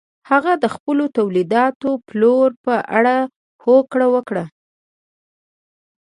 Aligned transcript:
هغه 0.29 0.53
د 0.63 0.65
خپلو 0.75 1.03
تولیداتو 1.17 1.89
پلور 2.07 2.49
په 2.65 2.75
اړه 2.97 3.15
هوکړه 3.63 4.07
وکړه. 4.15 4.45